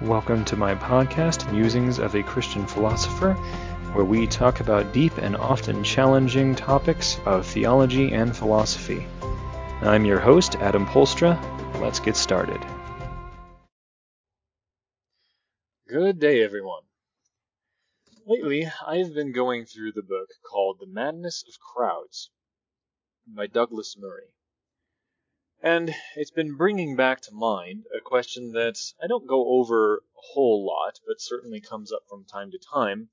[0.00, 3.34] Welcome to my podcast, Musings of a Christian Philosopher,
[3.92, 9.06] where we talk about deep and often challenging topics of theology and philosophy.
[9.82, 11.40] I'm your host, Adam Polstra.
[11.80, 12.60] Let's get started.
[15.88, 16.82] Good day, everyone.
[18.26, 22.30] Lately, I've been going through the book called The Madness of Crowds
[23.28, 24.33] by Douglas Murray.
[25.66, 30.00] And it's been bringing back to mind a question that I don't go over a
[30.34, 33.08] whole lot, but certainly comes up from time to time,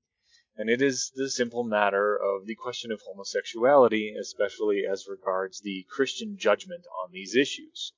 [0.58, 5.86] and it is the simple matter of the question of homosexuality, especially as regards the
[5.90, 7.94] Christian judgment on these issues.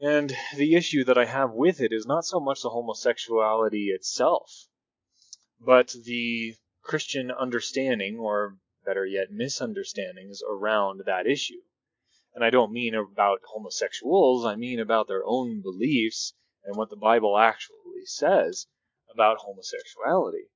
[0.00, 4.66] And the issue that I have with it is not so much the homosexuality itself,
[5.60, 11.60] but the Christian understanding, or better yet, misunderstandings around that issue.
[12.34, 16.34] And I don't mean about homosexuals, I mean about their own beliefs
[16.64, 18.66] and what the Bible actually says
[19.12, 20.48] about homosexuality.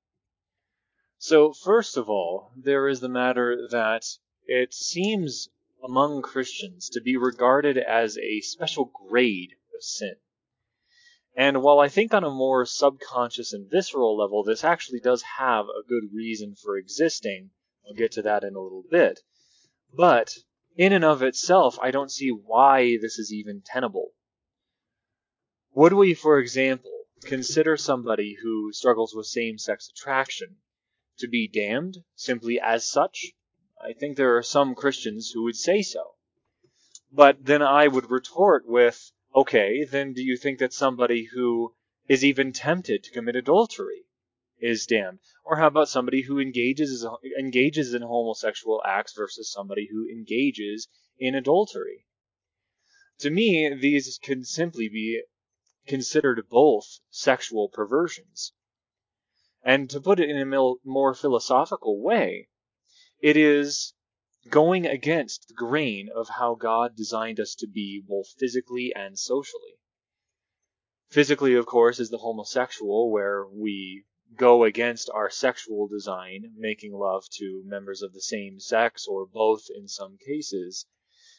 [1.18, 4.04] So, first of all, there is the matter that
[4.46, 5.48] it seems
[5.82, 10.16] among Christians to be regarded as a special grade of sin.
[11.36, 15.66] And while I think on a more subconscious and visceral level, this actually does have
[15.66, 17.50] a good reason for existing,
[17.86, 19.20] I'll get to that in a little bit.
[19.94, 20.38] But
[20.78, 24.12] in and of itself, I don't see why this is even tenable.
[25.74, 26.92] Would we, for example,
[27.24, 30.56] consider somebody who struggles with same sex attraction
[31.18, 33.32] to be damned simply as such?
[33.82, 36.14] I think there are some Christians who would say so.
[37.10, 41.74] But then I would retort with, okay, then do you think that somebody who
[42.08, 44.04] is even tempted to commit adultery
[44.60, 45.20] is damned?
[45.44, 47.06] Or how about somebody who engages
[47.38, 52.06] engages in homosexual acts versus somebody who engages in adultery?
[53.20, 55.22] To me, these can simply be
[55.86, 58.52] considered both sexual perversions.
[59.62, 62.48] And to put it in a more philosophical way,
[63.20, 63.94] it is
[64.48, 69.78] going against the grain of how God designed us to be both physically and socially.
[71.08, 74.04] Physically, of course, is the homosexual, where we
[74.36, 79.70] go against our sexual design, making love to members of the same sex or both
[79.74, 80.86] in some cases.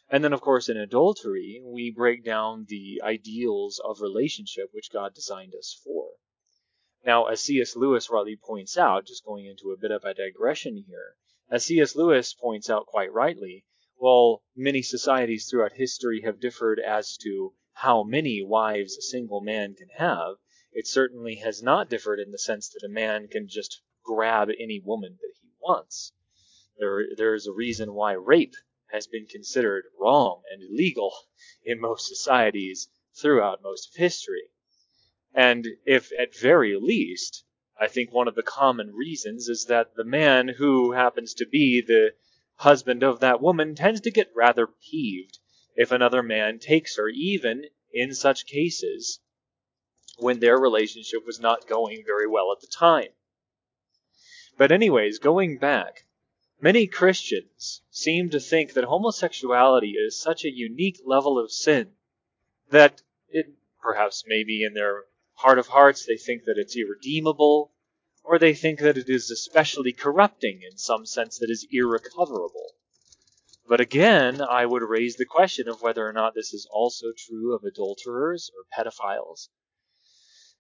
[0.10, 5.14] And then, of course, in adultery, we break down the ideals of relationship which God
[5.14, 6.14] designed us for.
[7.06, 7.76] Now, as C.S.
[7.76, 11.16] Lewis rightly points out, just going into a bit of a digression here,
[11.50, 11.96] as C.S.
[11.96, 13.66] Lewis points out quite rightly,
[13.98, 19.76] while many societies throughout history have differed as to how many wives a single man
[19.76, 20.38] can have,
[20.72, 24.80] it certainly has not differed in the sense that a man can just grab any
[24.80, 26.14] woman that he wants.
[26.78, 28.56] There, there is a reason why rape
[28.92, 31.14] has been considered wrong and illegal
[31.64, 34.50] in most societies throughout most of history.
[35.34, 37.46] And if at very least,
[37.80, 41.82] I think one of the common reasons is that the man who happens to be
[41.82, 42.14] the
[42.56, 45.40] husband of that woman tends to get rather peeved
[45.76, 49.20] if another man takes her, even in such cases
[50.20, 53.10] when their relationship was not going very well at the time.
[54.58, 56.06] But, anyways, going back,
[56.60, 61.94] many Christians seem to think that homosexuality is such a unique level of sin
[62.70, 67.72] that it perhaps maybe in their heart of hearts they think that it's irredeemable,
[68.24, 72.74] or they think that it is especially corrupting in some sense that is irrecoverable.
[73.68, 77.56] But again, I would raise the question of whether or not this is also true
[77.56, 79.48] of adulterers or pedophiles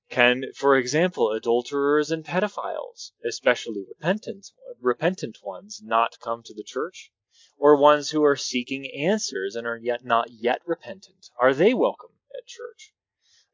[0.09, 4.47] can, for example, adulterers and pedophiles, especially repentant,
[4.81, 7.11] repentant ones, not come to the church?
[7.57, 12.13] Or ones who are seeking answers and are yet not yet repentant, are they welcome
[12.35, 12.93] at church?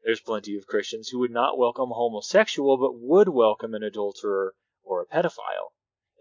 [0.02, 4.54] There's plenty of Christians who would not welcome a homosexual, but would welcome an adulterer
[4.82, 5.72] or a pedophile,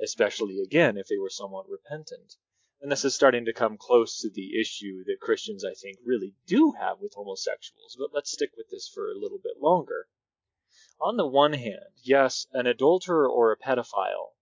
[0.01, 2.35] especially again if they were somewhat repentant.
[2.81, 6.35] And this is starting to come close to the issue that Christians, I think, really
[6.45, 7.95] do have with homosexuals.
[7.97, 10.07] But let's stick with this for a little bit longer.
[11.01, 14.33] On the one hand, yes, an adulterer or a pedophile,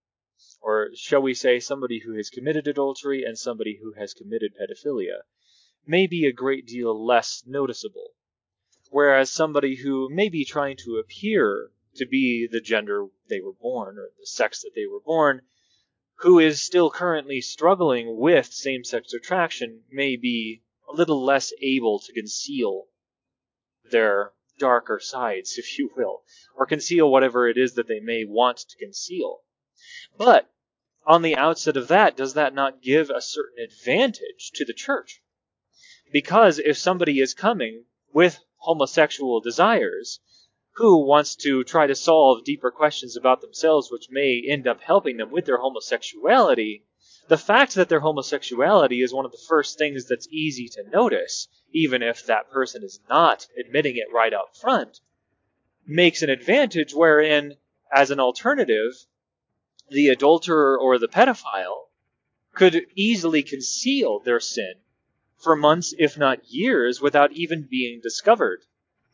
[0.61, 5.23] or shall we say somebody who has committed adultery and somebody who has committed pedophilia,
[5.87, 8.11] may be a great deal less noticeable.
[8.91, 13.97] Whereas somebody who may be trying to appear to be the gender they were born
[13.97, 15.41] or the sex that they were born,
[16.19, 21.97] who is still currently struggling with same sex attraction, may be a little less able
[21.97, 22.89] to conceal
[23.89, 26.23] their darker sides, if you will,
[26.55, 29.41] or conceal whatever it is that they may want to conceal.
[30.17, 30.49] But
[31.05, 35.21] on the outset of that, does that not give a certain advantage to the church?
[36.11, 40.19] Because if somebody is coming with homosexual desires,
[40.75, 45.17] who wants to try to solve deeper questions about themselves, which may end up helping
[45.17, 46.85] them with their homosexuality,
[47.27, 51.47] the fact that their homosexuality is one of the first things that's easy to notice,
[51.71, 54.99] even if that person is not admitting it right up front,
[55.85, 57.55] makes an advantage wherein,
[57.91, 58.93] as an alternative,
[59.89, 61.89] the adulterer or the pedophile
[62.53, 64.73] could easily conceal their sin
[65.37, 68.63] for months, if not years, without even being discovered.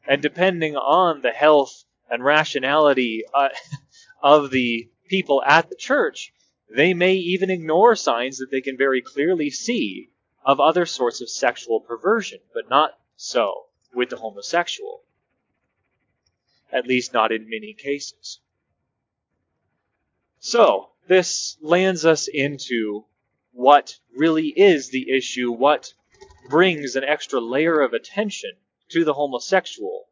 [0.07, 3.49] And depending on the health and rationality uh,
[4.23, 6.33] of the people at the church,
[6.69, 10.11] they may even ignore signs that they can very clearly see
[10.45, 15.03] of other sorts of sexual perversion, but not so with the homosexual.
[16.71, 18.39] At least not in many cases.
[20.39, 23.05] So, this lands us into
[23.51, 25.93] what really is the issue, what
[26.49, 28.51] brings an extra layer of attention
[28.89, 30.07] to the homosexual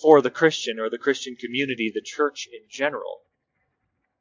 [0.00, 3.20] for the Christian or the Christian community, the church in general.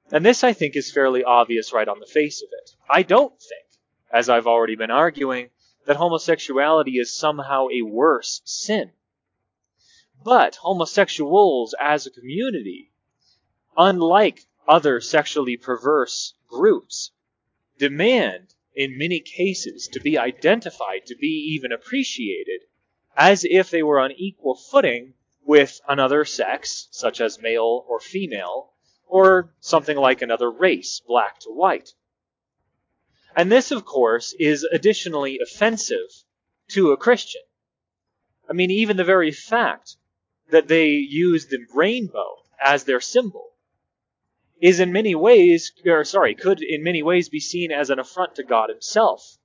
[0.10, 2.72] And this, I think, is fairly obvious right on the face of it.
[2.90, 3.68] I don't think,
[4.12, 5.50] as I've already been arguing,
[5.86, 8.92] that homosexuality is somehow a worse sin.
[10.24, 12.92] But homosexuals as a community,
[13.78, 17.12] unlike other sexually perverse groups,
[17.78, 22.62] demand, in many cases, to be identified, to be even appreciated,
[23.16, 25.14] as if they were on equal footing
[25.44, 28.71] with another sex, such as male or female,
[29.12, 31.90] or something like another race, black to white.
[33.36, 36.08] And this, of course, is additionally offensive
[36.70, 37.42] to a Christian.
[38.50, 39.98] I mean, even the very fact
[40.50, 43.50] that they use the rainbow as their symbol
[44.62, 48.36] is in many ways, or sorry, could in many ways be seen as an affront
[48.36, 49.38] to God Himself.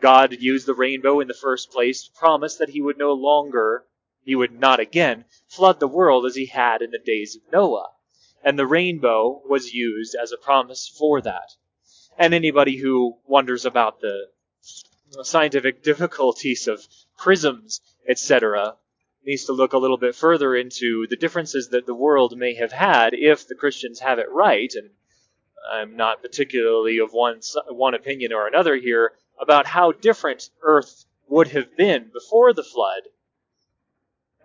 [0.00, 3.86] God used the rainbow in the first place to promise that He would no longer,
[4.22, 7.88] He would not again, flood the world as He had in the days of Noah.
[8.46, 11.56] And the rainbow was used as a promise for that.
[12.16, 14.28] And anybody who wonders about the
[15.24, 16.86] scientific difficulties of
[17.18, 18.76] prisms, etc.,
[19.24, 22.70] needs to look a little bit further into the differences that the world may have
[22.70, 24.72] had if the Christians have it right.
[24.76, 24.90] And
[25.68, 31.48] I'm not particularly of one one opinion or another here about how different Earth would
[31.48, 33.02] have been before the flood,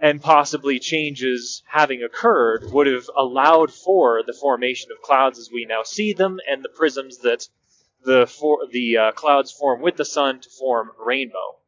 [0.02, 5.64] and possibly changes having occurred would have allowed for the formation of clouds as we
[5.64, 7.48] now see them, and the prisms that
[8.04, 11.60] the for, the uh, clouds form with the sun to form rainbow.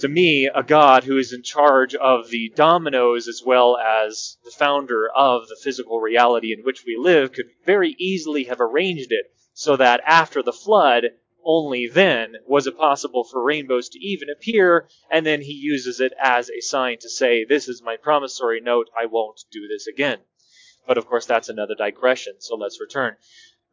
[0.00, 4.50] To me, a god who is in charge of the dominoes as well as the
[4.50, 9.32] founder of the physical reality in which we live could very easily have arranged it
[9.54, 11.06] so that after the flood,
[11.46, 16.12] only then was it possible for rainbows to even appear, and then he uses it
[16.20, 20.18] as a sign to say, This is my promissory note, I won't do this again.
[20.86, 23.16] But of course, that's another digression, so let's return.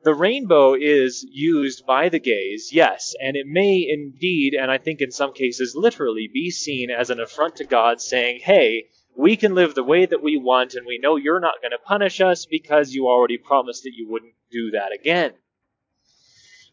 [0.03, 4.99] The rainbow is used by the gays, yes, and it may indeed, and I think
[5.01, 9.55] in some cases literally, be seen as an affront to God saying, hey, we can
[9.55, 12.45] live the way that we want, and we know you're not going to punish us
[12.45, 15.33] because you already promised that you wouldn't do that again.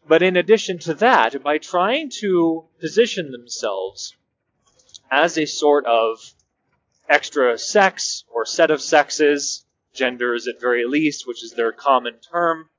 [0.07, 4.15] But in addition to that, by trying to position themselves
[5.09, 6.33] as a sort of
[7.07, 12.69] extra sex or set of sexes, genders at very least, which is their common term,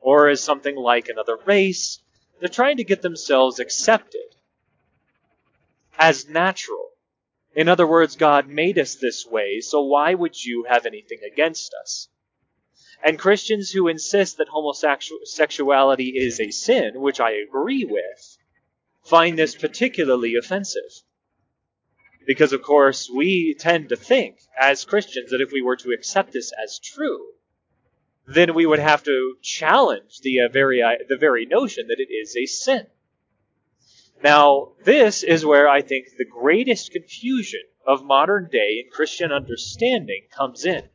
[0.00, 2.02] or as something like another race.
[2.40, 4.36] They're trying to get themselves accepted
[5.98, 6.90] as natural.
[7.54, 11.72] In other words, God made us this way, so why would you have anything against
[11.82, 12.08] us?
[13.02, 18.38] And Christians who insist that homosexuality is a sin, which I agree with,
[19.04, 21.02] find this particularly offensive.
[22.26, 26.32] Because, of course, we tend to think, as Christians, that if we were to accept
[26.32, 27.26] this as true,
[28.26, 32.10] then we would have to challenge the uh, very uh, the very notion that it
[32.10, 32.86] is a sin.
[34.22, 40.22] Now, this is where I think the greatest confusion of modern day and Christian understanding
[40.34, 40.88] comes in.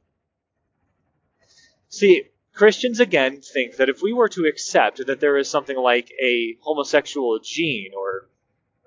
[1.90, 6.12] See, Christians again think that if we were to accept that there is something like
[6.22, 8.30] a homosexual gene or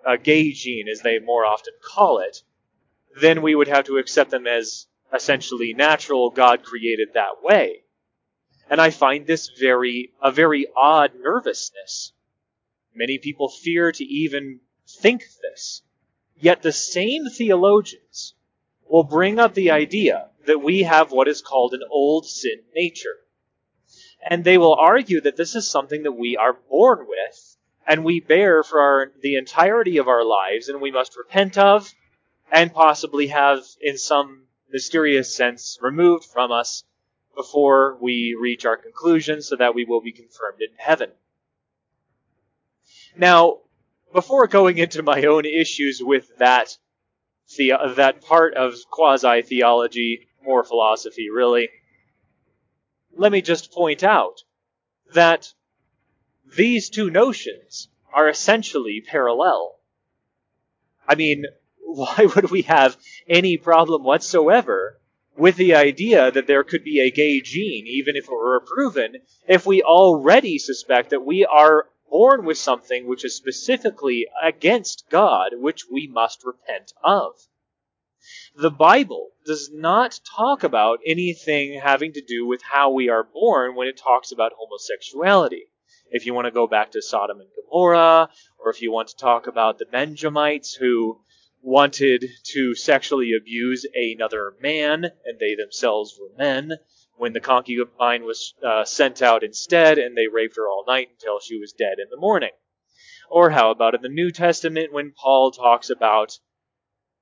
[0.06, 2.42] a gay gene, as they more often call it,
[3.20, 7.82] then we would have to accept them as essentially natural, God created that way.
[8.70, 12.12] And I find this very, a very odd nervousness.
[12.94, 15.82] Many people fear to even think this.
[16.36, 18.34] Yet the same theologians
[18.88, 23.16] will bring up the idea that we have what is called an old sin nature.
[24.24, 27.56] And they will argue that this is something that we are born with
[27.86, 31.92] and we bear for our, the entirety of our lives and we must repent of
[32.50, 36.84] and possibly have in some mysterious sense removed from us
[37.34, 41.10] before we reach our conclusion so that we will be confirmed in heaven.
[43.16, 43.58] Now,
[44.12, 46.76] before going into my own issues with that
[47.56, 51.68] the, that part of quasi theology, more philosophy really,
[53.16, 54.42] let me just point out
[55.14, 55.52] that
[56.56, 59.78] these two notions are essentially parallel.
[61.06, 61.44] I mean,
[61.84, 62.96] why would we have
[63.28, 64.98] any problem whatsoever
[65.36, 69.16] with the idea that there could be a gay gene, even if it were proven,
[69.48, 75.52] if we already suspect that we are born with something which is specifically against God,
[75.54, 77.34] which we must repent of?
[78.56, 83.74] The Bible does not talk about anything having to do with how we are born
[83.74, 85.68] when it talks about homosexuality.
[86.10, 88.28] If you want to go back to Sodom and Gomorrah,
[88.58, 91.22] or if you want to talk about the Benjamites who
[91.62, 96.72] wanted to sexually abuse another man, and they themselves were men,
[97.16, 101.40] when the concubine was uh, sent out instead, and they raped her all night until
[101.40, 102.52] she was dead in the morning.
[103.30, 106.38] Or how about in the New Testament when Paul talks about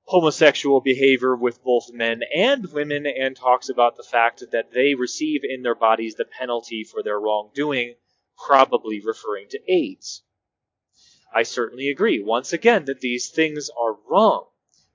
[0.05, 5.41] homosexual behavior with both men and women and talks about the fact that they receive
[5.43, 7.95] in their bodies the penalty for their wrongdoing,
[8.45, 10.23] probably referring to AIDS.
[11.33, 14.47] I certainly agree, once again, that these things are wrong.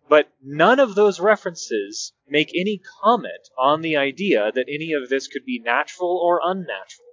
[0.09, 5.27] But none of those references make any comment on the idea that any of this
[5.27, 7.09] could be natural or unnatural.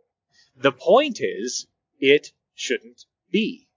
[0.56, 1.68] The point is,
[2.00, 3.68] it shouldn't be.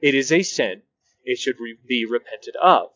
[0.00, 0.82] It is a sin.
[1.24, 2.95] It should re- be repented of.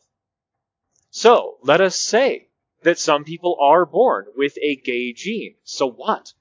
[1.11, 2.47] So, let us say
[2.81, 5.55] that some people are born with a gay gene.
[5.63, 6.33] So what?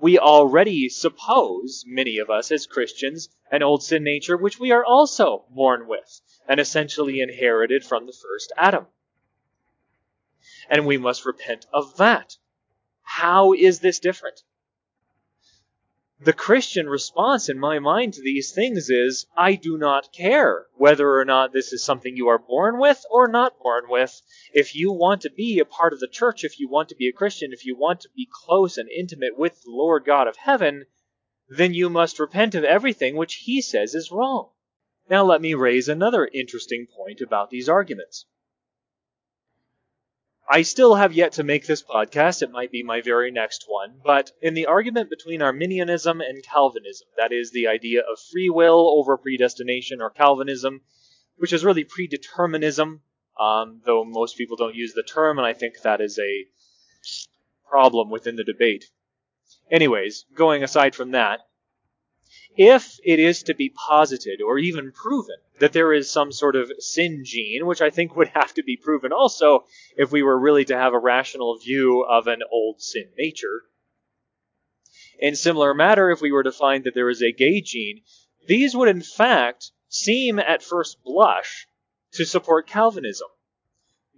[0.00, 4.84] we already suppose, many of us as Christians, an old sin nature which we are
[4.84, 8.86] also born with and essentially inherited from the first Adam.
[10.70, 12.36] And we must repent of that.
[13.02, 14.42] How is this different?
[16.20, 21.16] The Christian response in my mind to these things is, I do not care whether
[21.16, 24.20] or not this is something you are born with or not born with.
[24.52, 27.06] If you want to be a part of the church, if you want to be
[27.08, 30.38] a Christian, if you want to be close and intimate with the Lord God of
[30.38, 30.86] heaven,
[31.48, 34.50] then you must repent of everything which he says is wrong.
[35.08, 38.26] Now let me raise another interesting point about these arguments.
[40.50, 42.40] I still have yet to make this podcast.
[42.40, 44.00] It might be my very next one.
[44.02, 48.88] But in the argument between Arminianism and Calvinism, that is the idea of free will
[48.98, 50.80] over predestination, or Calvinism,
[51.36, 53.00] which is really predeterminism,
[53.38, 56.46] um, though most people don't use the term, and I think that is a
[57.68, 58.86] problem within the debate.
[59.70, 61.40] Anyways, going aside from that,
[62.56, 66.70] if it is to be posited or even proven that there is some sort of
[66.78, 69.64] sin gene, which I think would have to be proven also
[69.96, 73.62] if we were really to have a rational view of an old sin nature.
[75.18, 78.02] In similar matter, if we were to find that there is a gay gene,
[78.46, 81.66] these would in fact seem at first blush
[82.12, 83.28] to support Calvinism.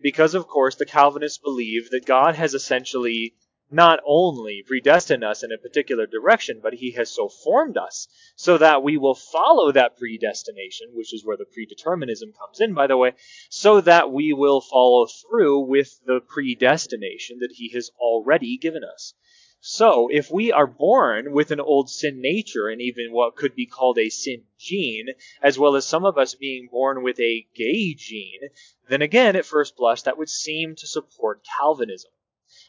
[0.03, 3.35] Because, of course, the Calvinists believe that God has essentially
[3.73, 8.59] not only predestined us in a particular direction, but he has so formed us so
[8.59, 12.97] that we will follow that predestination, which is where the predeterminism comes in, by the
[12.97, 13.13] way,
[13.49, 19.15] so that we will follow through with the predestination that he has already given us.
[19.63, 23.67] So, if we are born with an old sin nature and even what could be
[23.67, 25.09] called a sin gene,
[25.43, 28.49] as well as some of us being born with a gay gene,
[28.89, 32.11] then again, at first blush, that would seem to support Calvinism.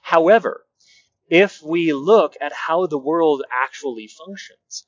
[0.01, 0.65] However,
[1.31, 4.85] if we look at how the world actually functions.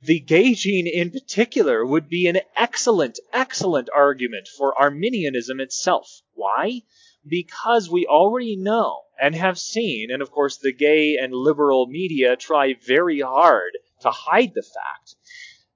[0.00, 6.22] The gay gene in particular would be an excellent, excellent argument for Arminianism itself.
[6.34, 6.82] Why?
[7.26, 12.36] Because we already know and have seen, and of course the gay and liberal media
[12.36, 15.15] try very hard to hide the fact,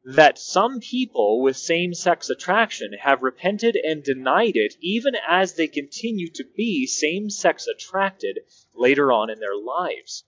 [0.05, 5.67] that some people with same sex attraction have repented and denied it even as they
[5.67, 8.39] continue to be same sex attracted
[8.75, 10.25] later on in their lives.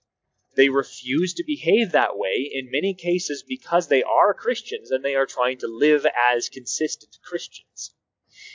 [0.55, 5.15] They refuse to behave that way in many cases because they are Christians and they
[5.15, 7.95] are trying to live as consistent Christians.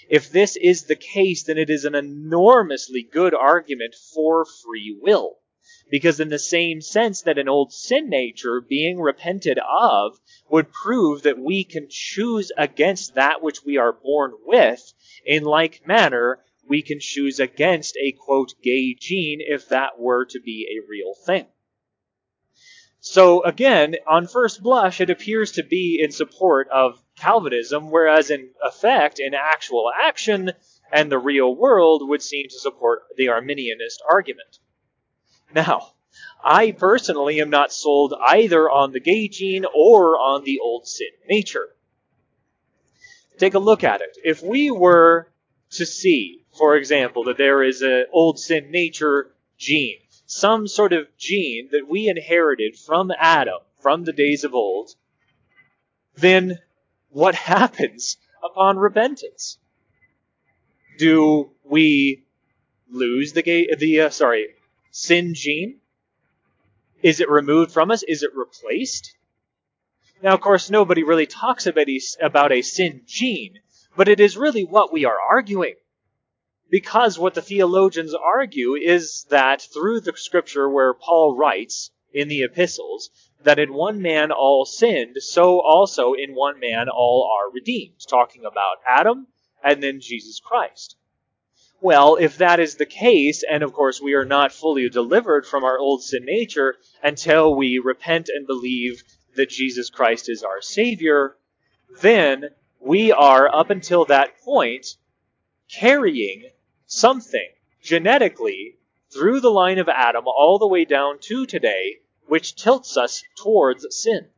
[0.09, 5.41] If this is the case, then it is an enormously good argument for free will.
[5.91, 10.19] Because in the same sense that an old sin nature being repented of
[10.51, 14.93] would prove that we can choose against that which we are born with,
[15.25, 20.41] in like manner, we can choose against a quote gay gene if that were to
[20.41, 21.47] be a real thing.
[23.01, 28.51] So again, on first blush, it appears to be in support of Calvinism, whereas in
[28.63, 30.53] effect, in actual action,
[30.93, 34.59] and the real world would seem to support the Arminianist argument.
[35.55, 35.93] Now,
[36.45, 41.11] I personally am not sold either on the gay gene or on the old sin
[41.29, 41.69] nature.
[43.39, 44.19] Take a look at it.
[44.25, 45.29] If we were
[45.71, 51.07] to see, for example, that there is an old sin nature gene, some sort of
[51.17, 54.95] gene that we inherited from Adam, from the days of old,
[56.17, 56.59] then
[57.11, 59.59] what happens upon repentance?
[60.99, 62.25] Do we
[62.91, 64.49] lose the gay, the uh, sorry
[64.99, 65.81] sin gene?
[67.03, 68.03] Is it removed from us?
[68.03, 69.17] Is it replaced?
[70.23, 73.61] Now, of course, nobody really talks about a, about a sin gene,
[73.97, 75.77] but it is really what we are arguing.
[76.69, 82.43] Because what the theologians argue is that through the scripture where Paul writes in the
[82.43, 83.11] epistles,
[83.45, 88.45] that in one man all sinned, so also in one man all are redeemed, talking
[88.45, 89.29] about Adam
[89.63, 90.97] and then Jesus Christ.
[91.81, 95.63] Well, if that is the case, and of course we are not fully delivered from
[95.63, 99.03] our old sin nature until we repent and believe
[99.37, 101.37] that Jesus Christ is our Savior,
[102.01, 104.97] then we are, up until that point,
[105.69, 106.51] carrying
[106.87, 107.49] something
[107.83, 108.77] genetically
[109.13, 113.87] through the line of Adam all the way down to today, which tilts us towards
[113.91, 114.29] sin.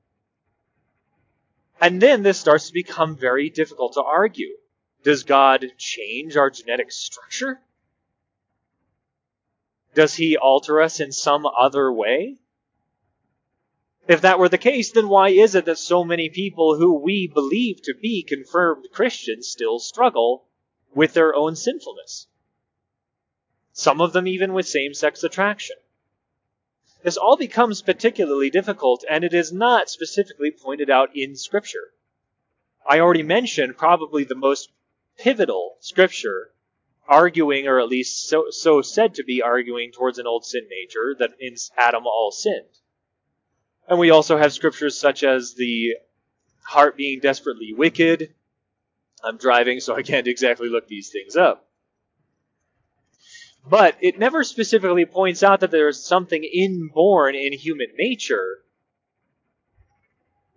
[1.80, 4.56] And then this starts to become very difficult to argue.
[5.02, 7.60] Does God change our genetic structure?
[9.94, 12.36] Does he alter us in some other way?
[14.06, 17.26] If that were the case, then why is it that so many people who we
[17.26, 20.46] believe to be confirmed Christians still struggle
[20.94, 22.26] with their own sinfulness?
[23.72, 25.76] Some of them even with same sex attraction.
[27.02, 31.94] This all becomes particularly difficult, and it is not specifically pointed out in Scripture.
[32.86, 34.70] I already mentioned probably the most
[35.22, 36.50] pivotal scripture
[37.06, 41.16] arguing, or at least so, so said to be arguing towards an old sin nature,
[41.18, 42.64] that in Adam all sinned.
[43.88, 45.96] And we also have scriptures such as the
[46.62, 48.32] heart being desperately wicked.
[49.24, 51.68] I'm driving, so I can't exactly look these things up.
[53.68, 58.62] But it never specifically points out that there is something inborn in human nature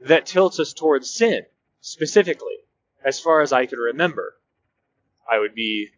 [0.01, 1.45] that tilts us towards sin,
[1.81, 2.57] specifically,
[3.03, 4.35] as far as I can remember.
[5.29, 5.89] I would be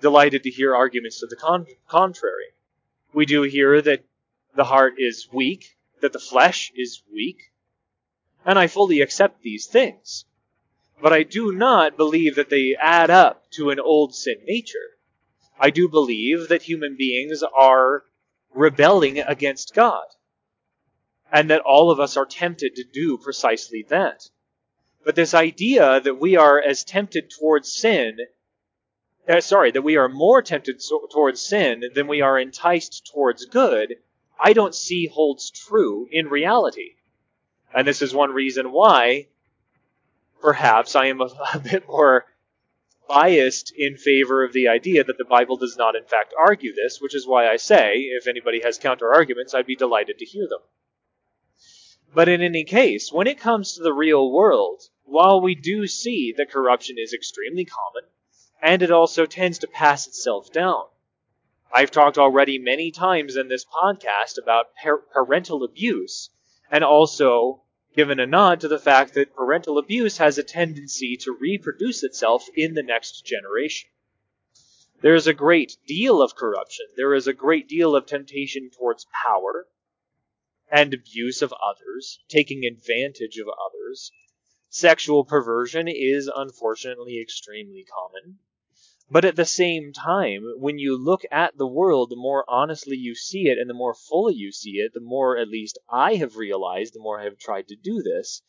[0.00, 2.52] delighted to hear arguments to the con- contrary.
[3.12, 4.04] We do hear that
[4.54, 7.52] the heart is weak, that the flesh is weak,
[8.44, 10.24] and I fully accept these things.
[11.00, 14.98] But I do not believe that they add up to an old sin nature.
[15.58, 18.04] I do believe that human beings are
[18.54, 20.06] rebelling against God,
[21.30, 24.28] and that all of us are tempted to do precisely that.
[25.04, 28.18] But this idea that we are as tempted towards sin
[29.28, 33.44] uh, sorry, that we are more tempted so, towards sin than we are enticed towards
[33.46, 33.96] good,
[34.38, 36.94] I don't see holds true in reality.
[37.74, 39.28] And this is one reason why
[40.40, 42.26] perhaps I am a, a bit more
[43.08, 47.00] biased in favor of the idea that the Bible does not in fact argue this,
[47.00, 50.46] which is why I say, if anybody has counter arguments, I'd be delighted to hear
[50.48, 50.60] them.
[52.14, 56.34] But in any case, when it comes to the real world, while we do see
[56.36, 58.08] that corruption is extremely common,
[58.62, 60.84] and it also tends to pass itself down.
[61.72, 66.30] I've talked already many times in this podcast about par- parental abuse,
[66.70, 67.62] and also
[67.94, 72.46] given a nod to the fact that parental abuse has a tendency to reproduce itself
[72.54, 73.88] in the next generation.
[75.00, 76.86] There is a great deal of corruption.
[76.96, 79.66] There is a great deal of temptation towards power
[80.70, 84.10] and abuse of others, taking advantage of others.
[84.68, 88.38] Sexual perversion is unfortunately extremely common.
[89.08, 93.14] But at the same time, when you look at the world, the more honestly you
[93.14, 96.36] see it and the more fully you see it, the more at least I have
[96.36, 98.42] realized, the more I have tried to do this,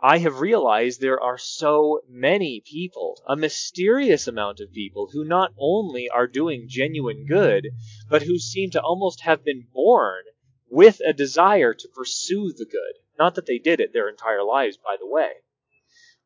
[0.00, 5.54] I have realized there are so many people, a mysterious amount of people, who not
[5.56, 7.68] only are doing genuine good,
[8.10, 10.24] but who seem to almost have been born
[10.68, 12.94] with a desire to pursue the good.
[13.16, 15.34] Not that they did it their entire lives, by the way.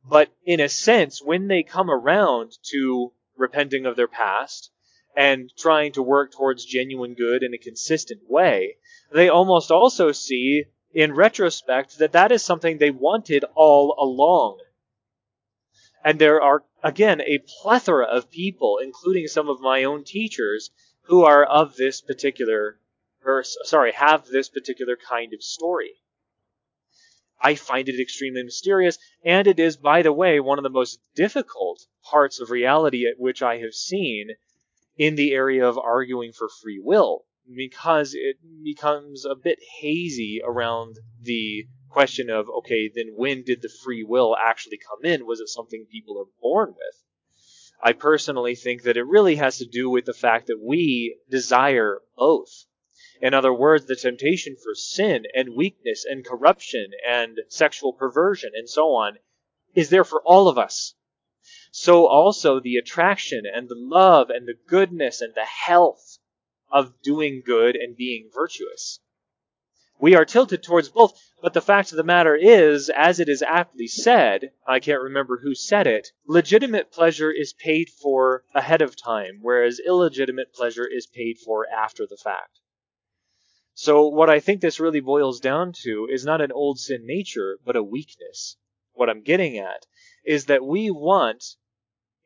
[0.02, 4.70] But in a sense, when they come around to repenting of their past
[5.16, 8.76] and trying to work towards genuine good in a consistent way,
[9.12, 14.58] they almost also see in retrospect that that is something they wanted all along.
[16.04, 20.70] And there are, again, a plethora of people, including some of my own teachers,
[21.02, 22.78] who are of this particular,
[23.24, 25.94] or sorry, have this particular kind of story.
[27.40, 31.00] I find it extremely mysterious, and it is, by the way, one of the most
[31.14, 34.30] difficult parts of reality at which I have seen
[34.96, 37.24] in the area of arguing for free will,
[37.54, 43.68] because it becomes a bit hazy around the question of okay, then when did the
[43.68, 45.26] free will actually come in?
[45.26, 47.04] Was it something people are born with?
[47.80, 52.00] I personally think that it really has to do with the fact that we desire
[52.16, 52.64] both.
[53.20, 58.68] In other words, the temptation for sin and weakness and corruption and sexual perversion and
[58.68, 59.18] so on
[59.74, 60.94] is there for all of us.
[61.72, 66.18] So also the attraction and the love and the goodness and the health
[66.70, 69.00] of doing good and being virtuous.
[70.00, 73.42] We are tilted towards both, but the fact of the matter is, as it is
[73.42, 78.94] aptly said, I can't remember who said it, legitimate pleasure is paid for ahead of
[78.94, 82.60] time, whereas illegitimate pleasure is paid for after the fact.
[83.80, 87.60] So what I think this really boils down to is not an old sin nature,
[87.64, 88.56] but a weakness.
[88.94, 89.86] What I'm getting at
[90.24, 91.54] is that we want,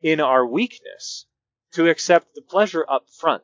[0.01, 1.27] in our weakness,
[1.73, 3.43] to accept the pleasure up front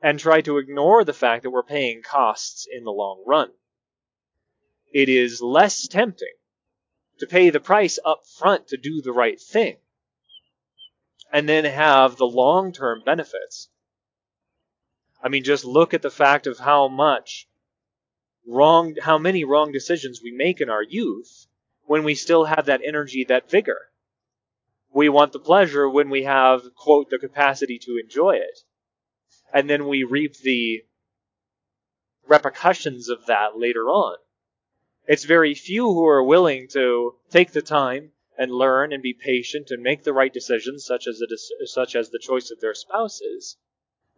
[0.00, 3.52] and try to ignore the fact that we're paying costs in the long run.
[4.92, 6.34] It is less tempting
[7.20, 9.76] to pay the price up front to do the right thing
[11.32, 13.68] and then have the long term benefits.
[15.22, 17.48] I mean, just look at the fact of how much
[18.46, 21.46] wrong, how many wrong decisions we make in our youth
[21.84, 23.90] when we still have that energy, that vigor.
[24.92, 28.64] We want the pleasure when we have, quote, the capacity to enjoy it
[29.52, 30.84] and then we reap the
[32.26, 34.16] repercussions of that later on.
[35.06, 39.70] It's very few who are willing to take the time and learn and be patient
[39.70, 43.58] and make the right decisions, such as the, such as the choice of their spouses,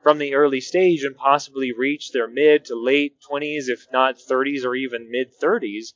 [0.05, 4.62] from the early stage and possibly reach their mid to late 20s, if not 30s
[4.62, 5.95] or even mid 30s,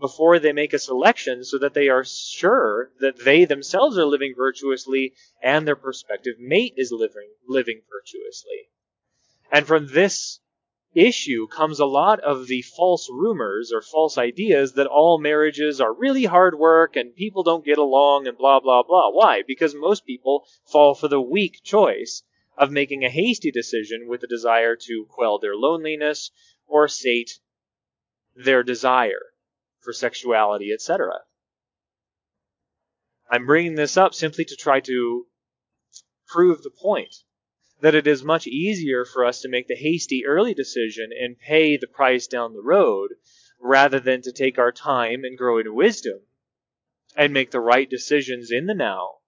[0.00, 4.32] before they make a selection so that they are sure that they themselves are living
[4.34, 8.70] virtuously and their prospective mate is living, living virtuously.
[9.52, 10.40] And from this
[10.94, 15.92] issue comes a lot of the false rumors or false ideas that all marriages are
[15.92, 19.10] really hard work and people don't get along and blah, blah, blah.
[19.10, 19.42] Why?
[19.46, 22.22] Because most people fall for the weak choice
[22.60, 26.30] of making a hasty decision with a desire to quell their loneliness
[26.66, 27.40] or sate
[28.36, 29.32] their desire
[29.80, 31.20] for sexuality, etc.
[33.30, 35.26] I'm bringing this up simply to try to
[36.28, 37.14] prove the point
[37.80, 41.78] that it is much easier for us to make the hasty early decision and pay
[41.78, 43.14] the price down the road
[43.58, 46.20] rather than to take our time and grow in wisdom
[47.16, 49.20] and make the right decisions in the now,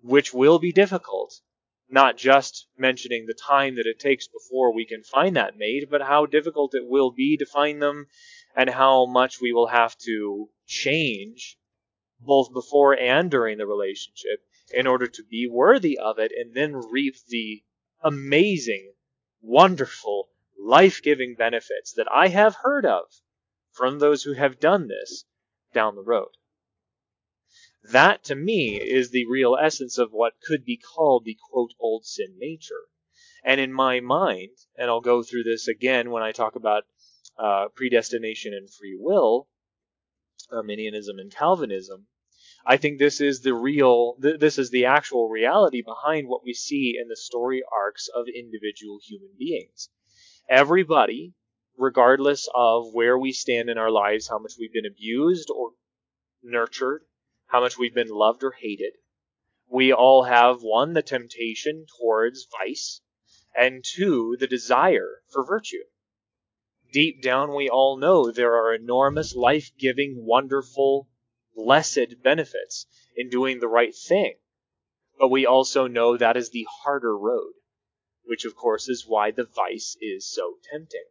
[0.00, 1.40] which will be difficult.
[1.88, 6.02] Not just mentioning the time that it takes before we can find that mate, but
[6.02, 8.08] how difficult it will be to find them
[8.54, 11.56] and how much we will have to change
[12.18, 14.40] both before and during the relationship
[14.72, 17.62] in order to be worthy of it and then reap the
[18.02, 18.94] amazing,
[19.40, 23.04] wonderful, life giving benefits that I have heard of
[23.70, 25.24] from those who have done this
[25.72, 26.30] down the road.
[27.90, 32.04] That to me is the real essence of what could be called the quote old
[32.04, 32.88] sin nature.
[33.44, 36.84] And in my mind, and I'll go through this again when I talk about
[37.38, 39.48] uh, predestination and free will,
[40.50, 42.08] Arminianism and Calvinism,
[42.64, 46.54] I think this is the real, th- this is the actual reality behind what we
[46.54, 49.90] see in the story arcs of individual human beings.
[50.48, 51.34] Everybody,
[51.76, 55.70] regardless of where we stand in our lives, how much we've been abused or
[56.42, 57.04] nurtured,
[57.46, 58.94] how much we've been loved or hated,
[59.68, 63.00] we all have one, the temptation towards vice,
[63.54, 65.84] and two, the desire for virtue.
[66.92, 71.08] Deep down, we all know there are enormous, life giving, wonderful,
[71.54, 74.38] blessed benefits in doing the right thing.
[75.18, 77.54] But we also know that is the harder road,
[78.24, 81.06] which of course is why the vice is so tempting.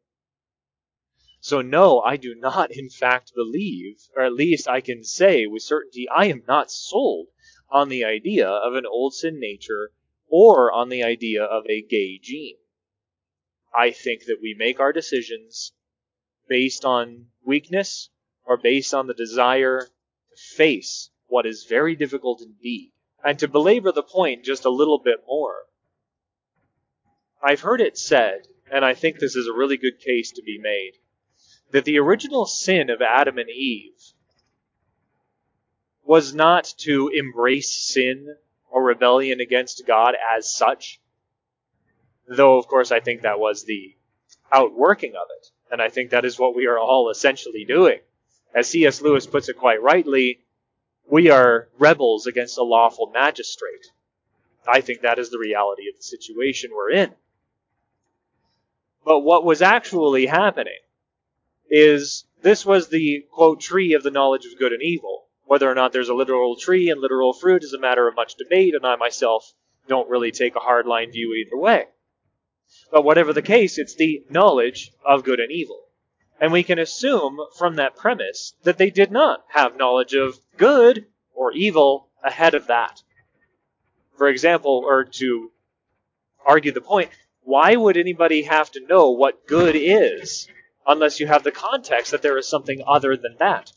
[1.48, 5.62] So no, I do not in fact believe, or at least I can say with
[5.62, 7.28] certainty, I am not sold
[7.70, 9.92] on the idea of an old sin nature
[10.28, 12.58] or on the idea of a gay gene.
[13.72, 15.72] I think that we make our decisions
[16.48, 18.10] based on weakness
[18.44, 22.92] or based on the desire to face what is very difficult indeed.
[23.24, 25.68] And to belabor the point just a little bit more,
[27.44, 30.58] I've heard it said, and I think this is a really good case to be
[30.58, 30.94] made,
[31.72, 33.94] that the original sin of Adam and Eve
[36.04, 38.36] was not to embrace sin
[38.70, 41.00] or rebellion against God as such,
[42.28, 43.96] though of course I think that was the
[44.52, 48.00] outworking of it, and I think that is what we are all essentially doing
[48.54, 49.02] As C.S.
[49.02, 50.40] Lewis puts it quite rightly,
[51.10, 53.92] we are rebels against a lawful magistrate.
[54.68, 57.12] I think that is the reality of the situation we're in.
[59.04, 60.80] But what was actually happening
[61.70, 65.26] is this was the quote tree of the knowledge of good and evil.
[65.46, 68.36] Whether or not there's a literal tree and literal fruit is a matter of much
[68.36, 69.54] debate, and I myself
[69.88, 71.86] don't really take a hardline view either way.
[72.92, 75.86] But whatever the case, it's the knowledge of good and evil.
[76.40, 81.06] And we can assume from that premise that they did not have knowledge of good
[81.34, 83.02] or evil ahead of that.
[84.18, 85.52] For example, or to
[86.46, 90.48] argue the point, why would anybody have to know what good is
[90.88, 93.72] unless you have the context that there is something other than that?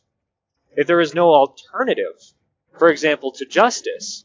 [0.77, 2.33] If there is no alternative,
[2.79, 4.25] for example, to justice,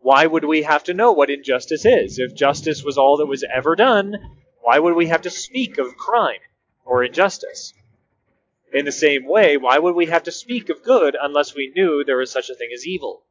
[0.00, 2.18] why would we have to know what injustice is?
[2.18, 4.14] If justice was all that was ever done,
[4.60, 6.40] why would we have to speak of crime
[6.84, 7.72] or injustice?
[8.72, 12.04] In the same way, why would we have to speak of good unless we knew
[12.04, 13.24] there was such a thing as evil?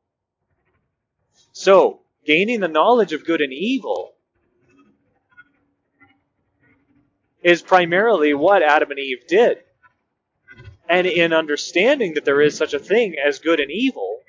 [1.52, 4.15] So, gaining the knowledge of good and evil
[7.46, 9.60] is primarily what Adam and Eve did.
[10.90, 14.22] And in understanding that there is such a thing as good and evil,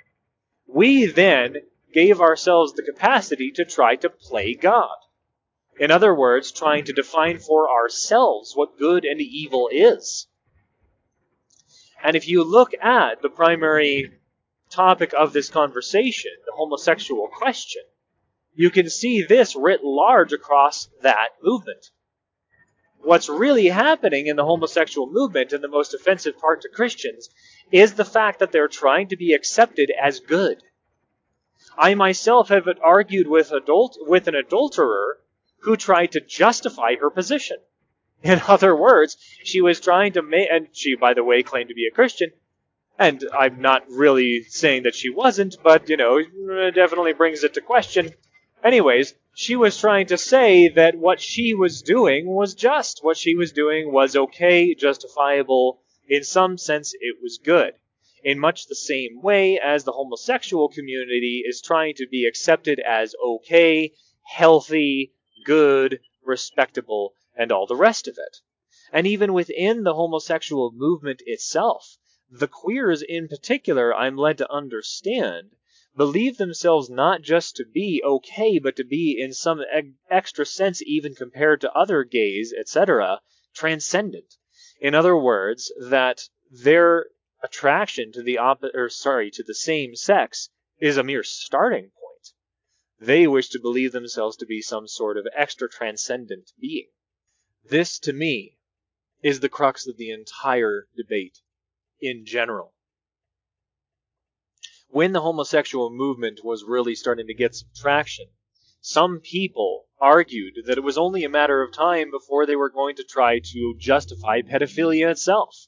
[0.66, 1.56] we then
[1.94, 4.94] gave ourselves the capacity to try to play God.
[5.80, 10.26] In other words, trying to define for ourselves what good and evil is.
[12.04, 14.12] And if you look at the primary
[14.68, 17.82] topic of this conversation, the homosexual question,
[18.52, 21.90] you can see this writ large across that movement
[23.06, 27.30] what's really happening in the homosexual movement and the most offensive part to Christians
[27.70, 30.62] is the fact that they're trying to be accepted as good.
[31.78, 35.18] I myself have argued with adult with an adulterer
[35.60, 37.58] who tried to justify her position.
[38.22, 41.74] In other words, she was trying to make, and she, by the way, claimed to
[41.74, 42.30] be a Christian.
[42.98, 46.20] And I'm not really saying that she wasn't, but, you know,
[46.70, 48.10] definitely brings it to question.
[48.66, 52.98] Anyways, she was trying to say that what she was doing was just.
[53.04, 55.80] What she was doing was okay, justifiable.
[56.08, 57.74] In some sense, it was good.
[58.24, 63.14] In much the same way as the homosexual community is trying to be accepted as
[63.24, 63.92] okay,
[64.24, 65.12] healthy,
[65.44, 68.38] good, respectable, and all the rest of it.
[68.92, 71.98] And even within the homosexual movement itself,
[72.28, 75.52] the queers in particular, I'm led to understand,
[75.96, 80.82] believe themselves not just to be okay, but to be, in some e- extra sense,
[80.82, 83.20] even compared to other gays, etc.,
[83.54, 84.34] transcendent.
[84.78, 87.06] In other words, that their
[87.42, 92.28] attraction to the opposite, or sorry, to the same sex is a mere starting point.
[92.98, 96.90] They wish to believe themselves to be some sort of extra transcendent being.
[97.64, 98.58] This, to me,
[99.22, 101.40] is the crux of the entire debate
[102.00, 102.74] in general
[104.88, 108.26] when the homosexual movement was really starting to get some traction,
[108.80, 112.96] some people argued that it was only a matter of time before they were going
[112.96, 115.66] to try to justify pedophilia itself.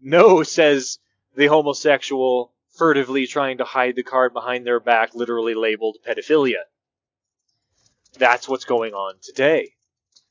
[0.00, 0.98] No, says
[1.34, 6.64] the homosexual, furtively trying to hide the card behind their back, literally labeled pedophilia.
[8.18, 9.72] That's what's going on today.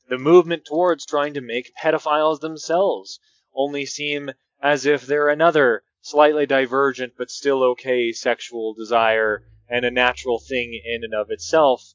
[0.08, 3.20] The movement towards trying to make pedophiles themselves
[3.54, 4.30] only seem
[4.62, 10.80] as if they're another slightly divergent but still okay sexual desire and a natural thing
[10.84, 11.94] in and of itself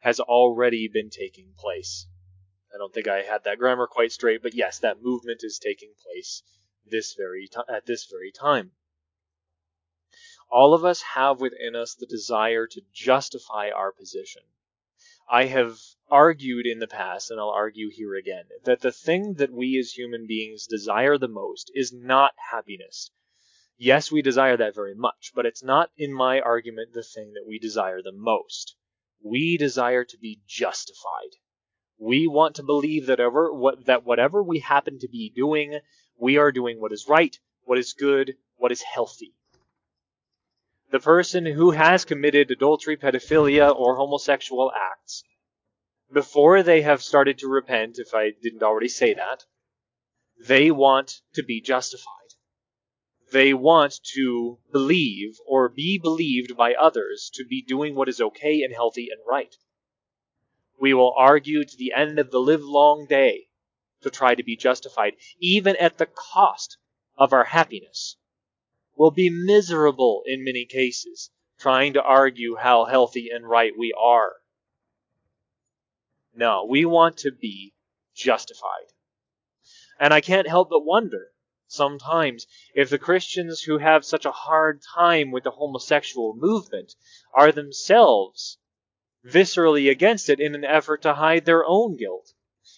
[0.00, 2.06] has already been taking place.
[2.74, 5.94] I don't think I had that grammar quite straight, but yes, that movement is taking
[6.02, 6.42] place
[6.84, 8.72] this very t- at this very time.
[10.50, 14.42] All of us have within us the desire to justify our position.
[15.28, 15.78] I have
[16.10, 19.92] argued in the past, and I'll argue here again, that the thing that we as
[19.92, 23.10] human beings desire the most is not happiness.
[23.76, 27.46] Yes, we desire that very much, but it's not, in my argument, the thing that
[27.46, 28.76] we desire the most.
[29.22, 31.36] We desire to be justified.
[31.98, 35.80] We want to believe that, ever, what, that whatever we happen to be doing,
[36.18, 39.34] we are doing what is right, what is good, what is healthy.
[40.92, 45.24] The person who has committed adultery, pedophilia, or homosexual acts,
[46.12, 49.44] before they have started to repent, if I didn't already say that,
[50.46, 52.23] they want to be justified.
[53.34, 58.62] They want to believe or be believed by others to be doing what is okay
[58.62, 59.52] and healthy and right.
[60.78, 63.48] We will argue to the end of the livelong day
[64.02, 66.78] to try to be justified, even at the cost
[67.18, 68.16] of our happiness.
[68.94, 74.34] We'll be miserable in many cases trying to argue how healthy and right we are.
[76.36, 77.74] No, we want to be
[78.14, 78.92] justified.
[79.98, 81.33] And I can't help but wonder
[81.74, 86.94] sometimes if the Christians who have such a hard time with the homosexual movement
[87.34, 88.58] are themselves
[89.24, 92.32] viscerally against it in an effort to hide their own guilt.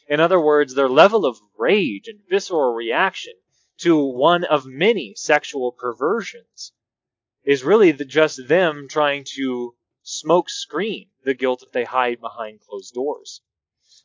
[0.09, 3.35] In other words, their level of rage and visceral reaction
[3.79, 6.73] to one of many sexual perversions
[7.45, 12.61] is really the, just them trying to smoke screen the guilt that they hide behind
[12.61, 13.43] closed doors.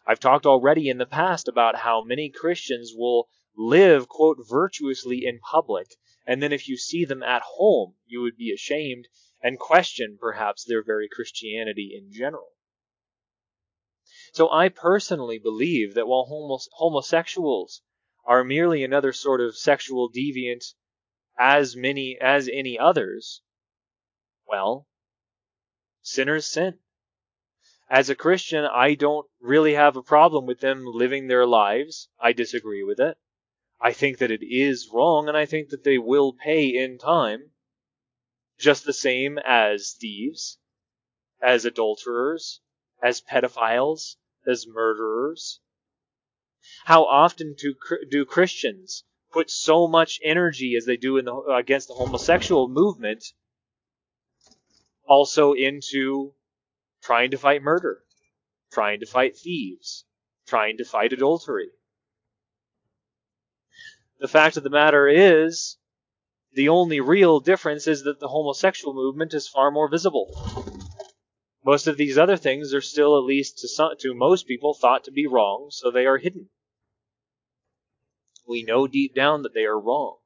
[0.06, 5.40] I've talked already in the past about how many Christians will live, quote, virtuously in
[5.40, 9.08] public, and then if you see them at home, you would be ashamed
[9.42, 12.50] and question perhaps their very Christianity in general.
[14.34, 16.26] So I personally believe that while
[16.74, 17.82] homosexuals
[18.24, 20.74] are merely another sort of sexual deviant
[21.38, 23.42] as many as any others,
[24.48, 24.88] well,
[26.02, 26.80] sinners sin.
[27.90, 32.10] As a Christian, I don't really have a problem with them living their lives.
[32.20, 33.18] I disagree with it.
[33.82, 37.52] I think that it is wrong, and I think that they will pay in time,
[38.60, 40.60] just the same as thieves,
[41.42, 42.62] as adulterers,
[43.02, 45.62] as pedophiles, as murderers.
[46.86, 47.74] How often do,
[48.10, 53.34] do Christians put so much energy as they do in the, against the homosexual movement
[55.08, 56.36] also into
[57.02, 58.04] trying to fight murder,
[58.72, 60.06] trying to fight thieves,
[60.46, 61.70] trying to fight adultery.
[64.22, 65.78] The fact of the matter is,
[66.54, 70.30] the only real difference is that the homosexual movement is far more visible.
[71.66, 75.06] Most of these other things are still, at least to, some, to most people, thought
[75.06, 76.50] to be wrong, so they are hidden.
[78.48, 80.18] We know deep down that they are wrong.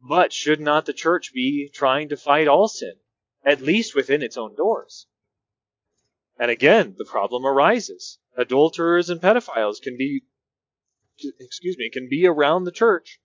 [0.00, 2.94] But should not the church be trying to fight all sin,
[3.44, 5.08] at least within its own doors?
[6.38, 8.18] And again, the problem arises.
[8.34, 10.22] Adulterers and pedophiles can be,
[11.38, 13.20] excuse me, can be around the church.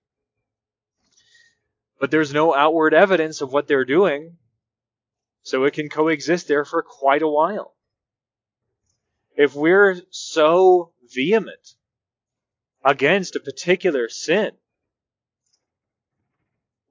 [1.99, 4.37] But there's no outward evidence of what they're doing,
[5.43, 7.73] so it can coexist there for quite a while.
[9.35, 11.75] If we're so vehement
[12.83, 14.51] against a particular sin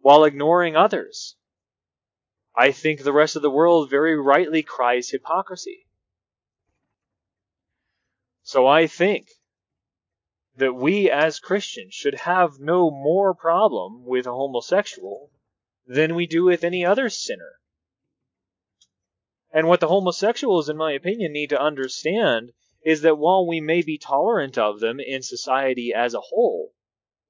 [0.00, 1.36] while ignoring others.
[2.54, 5.86] I think the rest of the world very rightly cries hypocrisy.
[8.42, 9.28] So I think
[10.56, 15.30] that we as Christians should have no more problem with a homosexual
[15.86, 17.60] than we do with any other sinner.
[19.50, 23.82] And what the homosexuals, in my opinion, need to understand is that while we may
[23.82, 26.74] be tolerant of them in society as a whole,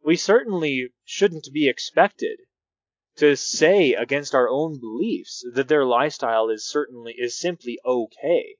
[0.03, 2.41] we certainly shouldn't be expected
[3.17, 8.57] to say against our own beliefs that their lifestyle is certainly is simply okay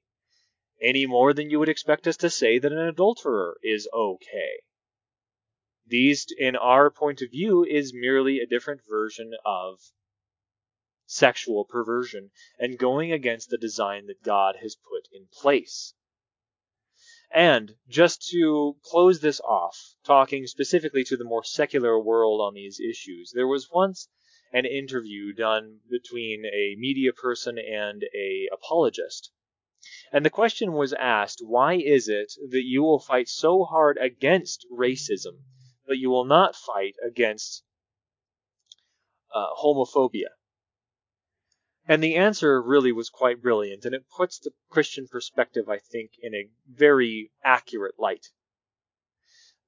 [0.81, 4.61] any more than you would expect us to say that an adulterer is okay.
[5.87, 9.79] These, in our point of view, is merely a different version of
[11.05, 15.93] sexual perversion and going against the design that God has put in place.
[17.31, 22.79] And just to close this off, talking specifically to the more secular world on these
[22.79, 24.09] issues, there was once
[24.51, 29.31] an interview done between a media person and a apologist.
[30.11, 34.65] And the question was asked, why is it that you will fight so hard against
[34.71, 35.43] racism,
[35.85, 37.63] but you will not fight against
[39.33, 40.29] uh, homophobia?
[41.87, 46.11] And the answer really was quite brilliant, and it puts the Christian perspective, I think,
[46.19, 48.27] in a very accurate light.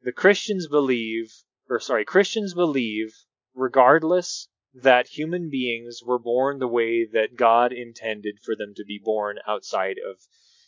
[0.01, 1.32] The Christians believe,
[1.69, 3.13] or sorry, Christians believe,
[3.53, 4.47] regardless,
[4.84, 9.40] that human beings were born the way that God intended for them to be born
[9.48, 10.22] outside of,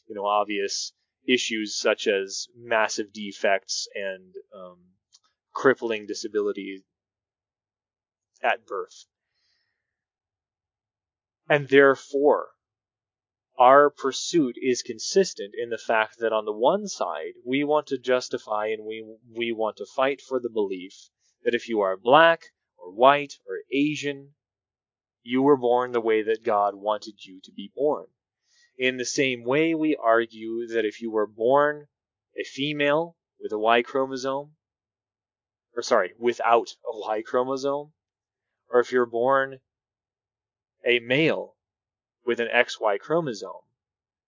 [0.07, 0.93] you know, obvious
[1.27, 4.79] issues such as massive defects and um,
[5.53, 6.83] crippling disability
[8.41, 9.05] at birth.
[11.47, 12.49] And therefore,
[13.59, 17.97] our pursuit is consistent in the fact that on the one side, we want to
[17.99, 21.09] justify and we, we want to fight for the belief
[21.43, 22.45] that if you are black
[22.81, 24.33] or white or Asian,
[25.23, 28.07] you were born the way that God wanted you to be born.
[28.77, 31.87] In the same way, we argue that if you were born
[32.37, 34.55] a female with a Y chromosome,
[35.75, 37.93] or sorry, without a Y chromosome,
[38.69, 39.59] or if you're born
[40.85, 41.55] a male
[42.25, 43.63] with an XY chromosome.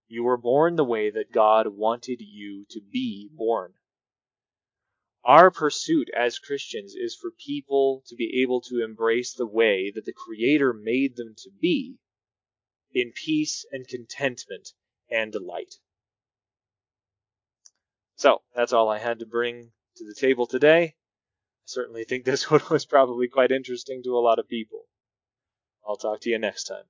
[0.08, 3.74] You were born the way that God wanted you to be born.
[5.24, 10.06] Our pursuit as Christians is for people to be able to embrace the way that
[10.06, 12.00] the Creator made them to be
[12.94, 14.74] in peace and contentment
[15.10, 15.76] and delight.
[18.16, 20.84] So, that's all I had to bring to the table today.
[20.84, 20.94] I
[21.66, 24.88] certainly think this one was probably quite interesting to a lot of people.
[25.88, 26.86] I'll talk to you next time.